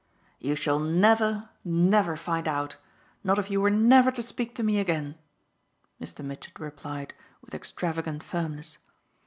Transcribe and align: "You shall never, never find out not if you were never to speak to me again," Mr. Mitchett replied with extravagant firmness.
"You 0.39 0.55
shall 0.55 0.79
never, 0.79 1.49
never 1.63 2.17
find 2.17 2.47
out 2.47 2.77
not 3.23 3.37
if 3.37 3.51
you 3.51 3.61
were 3.61 3.69
never 3.69 4.09
to 4.13 4.23
speak 4.23 4.55
to 4.55 4.63
me 4.63 4.79
again," 4.79 5.13
Mr. 6.01 6.25
Mitchett 6.25 6.59
replied 6.59 7.13
with 7.41 7.53
extravagant 7.53 8.23
firmness. 8.23 8.79